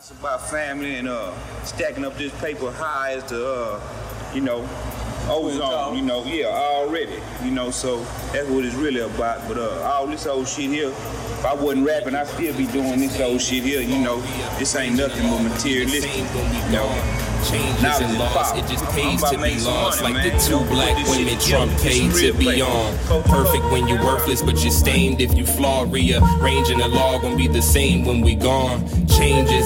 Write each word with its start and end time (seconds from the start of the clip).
It's 0.00 0.12
about 0.12 0.48
family 0.48 0.94
and 0.94 1.08
uh, 1.08 1.30
stacking 1.62 2.06
up 2.06 2.16
this 2.16 2.32
paper 2.40 2.72
high 2.72 3.12
as 3.12 3.24
the, 3.24 3.46
uh, 3.46 4.32
you 4.34 4.40
know, 4.40 4.66
ozone, 5.28 5.94
you 5.94 6.00
know, 6.00 6.24
yeah, 6.24 6.46
already, 6.46 7.20
you 7.44 7.50
know, 7.50 7.70
so 7.70 7.98
that's 8.32 8.48
what 8.48 8.64
it's 8.64 8.74
really 8.76 9.00
about. 9.00 9.46
But 9.46 9.58
uh, 9.58 9.82
all 9.82 10.06
this 10.06 10.26
old 10.26 10.48
shit 10.48 10.70
here, 10.70 10.88
if 10.88 11.44
I 11.44 11.52
wasn't 11.52 11.86
rapping, 11.86 12.14
I'd 12.14 12.28
still 12.28 12.56
be 12.56 12.66
doing 12.68 12.98
this 12.98 13.20
old 13.20 13.42
shit 13.42 13.62
here, 13.62 13.82
you 13.82 13.98
know. 13.98 14.22
This 14.58 14.74
ain't 14.74 14.96
nothing 14.96 15.28
but 15.28 15.42
materialistic, 15.42 16.16
you 16.16 16.72
know. 16.72 17.16
Changes 17.48 18.00
and 18.00 18.18
laws, 18.18 18.52
it 18.52 18.66
just 18.68 18.84
pays 18.90 19.22
to 19.30 19.38
be 19.38 19.58
lost. 19.60 20.02
Like 20.02 20.22
the 20.22 20.38
two 20.38 20.58
black 20.68 20.94
women 21.08 21.38
Trump 21.40 21.72
paid 21.80 22.12
to 22.16 22.34
be 22.34 22.60
on. 22.60 22.98
Perfect 23.24 23.64
when 23.72 23.88
you're 23.88 24.02
worthless, 24.04 24.42
but 24.42 24.62
you're 24.62 24.70
stained 24.70 25.22
if 25.22 25.32
you 25.34 25.46
flaw. 25.46 25.86
Rearranging 25.88 26.78
the 26.78 26.88
law 26.88 27.18
gonna 27.18 27.36
be 27.36 27.48
the 27.48 27.62
same 27.62 28.04
when 28.04 28.20
we 28.20 28.34
gone. 28.34 28.86
Changes 29.06 29.59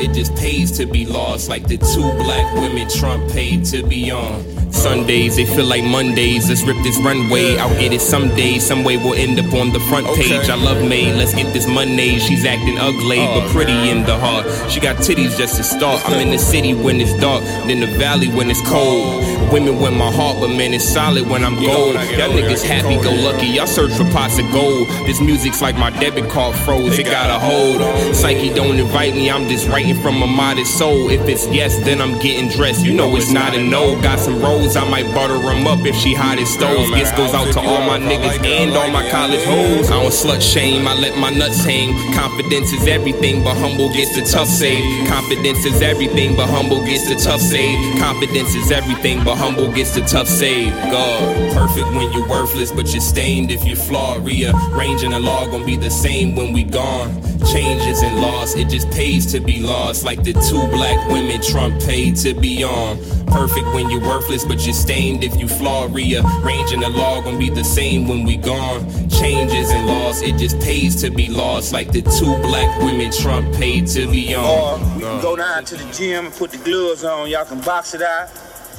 it 0.00 0.12
just 0.14 0.34
pays 0.36 0.70
to 0.78 0.86
be 0.86 1.06
lost. 1.06 1.48
Like 1.48 1.66
the 1.66 1.78
two 1.78 2.02
black 2.22 2.54
women 2.54 2.88
Trump 2.88 3.30
paid 3.32 3.64
to 3.66 3.82
be 3.86 4.10
on. 4.10 4.57
Sundays, 4.70 5.36
they 5.36 5.44
feel 5.44 5.66
like 5.66 5.84
Mondays. 5.84 6.48
Let's 6.48 6.62
rip 6.62 6.76
this 6.82 6.98
runway. 7.00 7.56
I'll 7.56 7.78
get 7.78 7.92
it 7.92 8.00
someday. 8.00 8.58
Some 8.58 8.84
way 8.84 8.96
we'll 8.96 9.14
end 9.14 9.38
up 9.38 9.52
on 9.54 9.72
the 9.72 9.80
front 9.80 10.06
page. 10.16 10.48
I 10.48 10.54
love 10.54 10.86
May. 10.86 11.12
Let's 11.12 11.34
get 11.34 11.52
this 11.52 11.66
Monday. 11.66 12.18
She's 12.18 12.44
acting 12.44 12.78
ugly, 12.78 13.18
but 13.18 13.50
pretty 13.50 13.90
in 13.90 14.04
the 14.04 14.16
heart. 14.16 14.46
She 14.70 14.80
got 14.80 14.96
titties 14.96 15.36
just 15.36 15.56
to 15.56 15.62
start. 15.62 16.00
I'm 16.08 16.20
in 16.20 16.30
the 16.30 16.38
city 16.38 16.74
when 16.74 17.00
it's 17.00 17.14
dark, 17.20 17.42
then 17.66 17.80
the 17.80 17.98
valley 17.98 18.28
when 18.28 18.50
it's 18.50 18.66
cold. 18.68 19.24
Women 19.52 19.80
win 19.80 19.94
my 19.94 20.12
heart, 20.12 20.36
but 20.40 20.48
man, 20.48 20.74
it's 20.74 20.84
solid 20.84 21.28
when 21.28 21.44
I'm 21.44 21.54
gold. 21.54 21.94
Y'all 21.94 22.30
niggas 22.30 22.62
happy 22.62 22.96
go 23.02 23.10
lucky. 23.12 23.46
Y'all 23.46 23.66
search 23.66 23.92
for 23.92 24.04
pots 24.10 24.38
of 24.38 24.50
gold. 24.52 24.88
This 25.06 25.20
music's 25.20 25.62
like 25.62 25.76
my 25.76 25.90
debit 25.90 26.28
card 26.30 26.54
froze. 26.56 26.98
It 26.98 27.04
got 27.04 27.30
a 27.30 27.38
hold. 27.38 28.14
Psyche 28.14 28.52
don't 28.54 28.78
invite 28.78 29.14
me. 29.14 29.30
I'm 29.30 29.48
just 29.48 29.68
writing 29.68 30.00
from 30.02 30.22
a 30.22 30.26
modest 30.26 30.76
soul. 30.76 31.10
If 31.10 31.26
it's 31.28 31.46
yes, 31.48 31.76
then 31.84 32.00
I'm 32.00 32.18
getting 32.18 32.48
dressed. 32.50 32.84
You 32.84 32.92
know 32.94 33.16
it's 33.16 33.30
not 33.30 33.54
a 33.54 33.62
no. 33.62 34.00
Got 34.02 34.18
some 34.18 34.38
I 34.58 34.88
might 34.90 35.06
butter 35.14 35.38
them 35.38 35.66
up 35.66 35.84
if 35.86 35.94
she 35.94 36.14
hot 36.14 36.38
as 36.38 36.48
stoves. 36.50 36.90
Gifts 36.90 37.12
goes 37.12 37.32
out 37.34 37.52
to 37.52 37.60
all 37.60 37.86
my 37.86 37.98
niggas 37.98 38.44
and 38.44 38.76
all 38.76 38.90
my 38.90 39.08
college 39.10 39.44
hoes. 39.44 39.90
I 39.90 40.02
don't 40.02 40.10
slut 40.10 40.42
shame. 40.42 40.86
I 40.86 40.94
let 40.94 41.16
my 41.16 41.30
nuts 41.30 41.64
hang. 41.64 41.94
Confidence 42.14 42.72
is 42.72 42.86
everything, 42.86 43.44
but 43.44 43.56
humble 43.56 43.88
gets 43.92 44.14
the 44.16 44.22
tough 44.22 44.48
save. 44.48 45.08
Confidence 45.08 45.64
is 45.64 45.80
everything, 45.80 46.36
but 46.36 46.48
humble 46.48 46.84
gets 46.84 47.08
the 47.08 47.14
tough 47.14 47.40
save. 47.40 47.98
Confidence 47.98 48.54
is 48.54 48.70
everything, 48.70 49.22
but 49.24 49.36
humble 49.36 49.70
gets 49.72 49.94
the 49.94 50.00
tough 50.00 50.28
save. 50.28 50.72
God, 50.90 51.54
perfect 51.54 51.86
when 51.94 52.12
you're 52.12 52.28
worthless, 52.28 52.72
but 52.72 52.92
you're 52.92 53.00
stained 53.00 53.50
if 53.50 53.64
you're 53.64 53.76
flawed. 53.76 54.24
Rearranging 54.24 55.10
the 55.10 55.20
law 55.20 55.46
gonna 55.46 55.64
be 55.64 55.76
the 55.76 55.90
same 55.90 56.34
when 56.34 56.52
we 56.52 56.64
gone. 56.64 57.27
Changes 57.46 58.02
and 58.02 58.20
loss, 58.20 58.54
it 58.54 58.68
just 58.68 58.90
pays 58.90 59.26
to 59.32 59.40
be 59.40 59.60
lost. 59.60 60.04
Like 60.04 60.22
the 60.22 60.32
two 60.32 60.66
black 60.68 61.08
women 61.08 61.40
Trump 61.40 61.80
paid 61.82 62.16
to 62.16 62.34
be 62.34 62.64
on. 62.64 62.98
Perfect 63.26 63.66
when 63.74 63.90
you're 63.90 64.00
worthless, 64.00 64.44
but 64.44 64.64
you're 64.64 64.74
stained 64.74 65.22
if 65.22 65.38
you 65.38 65.48
flaw. 65.48 65.86
Rearranging 65.90 66.80
the 66.80 66.88
law 66.88 67.20
gonna 67.20 67.38
be 67.38 67.50
the 67.50 67.64
same 67.64 68.08
when 68.08 68.24
we 68.24 68.36
gone. 68.36 68.88
Changes 69.08 69.70
and 69.70 69.86
loss, 69.86 70.22
it 70.22 70.36
just 70.38 70.58
pays 70.60 71.00
to 71.02 71.10
be 71.10 71.28
lost. 71.28 71.72
Like 71.72 71.92
the 71.92 72.02
two 72.02 72.36
black 72.42 72.78
women 72.80 73.10
Trump 73.12 73.54
paid 73.54 73.86
to 73.88 74.10
be 74.10 74.34
on. 74.34 74.44
Or 74.44 74.96
we 74.96 75.02
can 75.02 75.22
go 75.22 75.36
down 75.36 75.64
to 75.66 75.76
the 75.76 75.92
gym 75.92 76.26
and 76.26 76.34
put 76.34 76.50
the 76.50 76.58
gloves 76.58 77.04
on. 77.04 77.28
Y'all 77.30 77.44
can 77.44 77.60
box 77.60 77.94
it 77.94 78.02
out. 78.02 78.30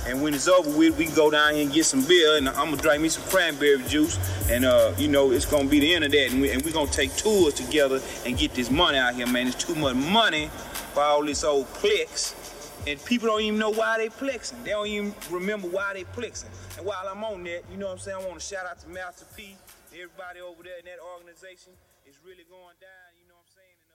And 0.08 0.22
when 0.22 0.34
it's 0.34 0.48
over 0.48 0.70
with, 0.70 0.98
we 0.98 1.06
can 1.06 1.16
go 1.16 1.30
down 1.30 1.54
here 1.54 1.64
and 1.64 1.74
get 1.74 1.86
some 1.86 2.04
beer. 2.04 2.38
And 2.38 2.50
I'm 2.50 2.72
gonna 2.72 2.78
drink 2.78 3.02
me 3.02 3.10
some 3.10 3.24
cranberry 3.30 3.84
juice. 3.84 4.18
And 4.50 4.66
uh, 4.66 4.94
you 4.98 5.08
know, 5.08 5.32
it's 5.32 5.46
gonna 5.46 5.70
be 5.70 5.80
the 5.80 5.94
end 5.94 6.06
of 6.06 6.12
that. 6.12 6.32
And, 6.32 6.42
we, 6.42 6.56
we're 6.58 6.72
gonna 6.72 6.92
take 6.92 7.16
tours 7.16 7.54
together 7.54 8.02
and 8.26 8.38
get 8.38 8.54
this 8.54 8.72
money 8.72 8.98
out 8.98 9.16
here, 9.16 9.28
man. 9.28 9.48
It's 9.48 9.64
too 9.64 9.76
much 9.76 9.96
money 9.96 10.50
for 10.94 11.04
all 11.04 11.24
this 11.24 11.44
old 11.44 11.68
plex. 11.74 12.36
And 12.88 13.04
people 13.06 13.28
don't 13.28 13.42
even 13.42 13.60
know 13.60 13.72
why 13.72 13.98
they 13.98 14.10
plexing. 14.10 14.64
They 14.64 14.72
don't 14.72 14.88
even 14.88 15.14
remember 15.30 15.68
why 15.68 15.94
they 15.94 16.06
plexing. 16.06 16.48
And 16.78 16.86
while 16.86 17.08
I'm 17.10 17.24
on 17.24 17.44
that, 17.44 17.64
you 17.70 17.78
know 17.78 17.88
what 17.88 17.94
I'm 17.94 18.00
saying? 18.00 18.18
I 18.24 18.28
want 18.28 18.40
to 18.40 18.46
shout 18.46 18.66
out 18.66 18.80
to 18.80 18.90
Master 18.90 19.26
P, 19.36 19.56
everybody 19.94 20.40
over 20.40 20.64
there 20.64 20.80
in 20.80 20.86
that 20.86 21.00
organization. 21.04 21.74
It's 22.06 22.18
really 22.24 22.48
going 22.50 22.80
down, 22.80 23.10
you 23.20 23.28
know 23.28 23.36
what 23.36 23.46
I'm 23.52 23.56
saying? 23.60 23.89